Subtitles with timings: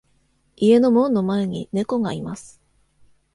[0.55, 2.59] 家の門の前に猫がいます。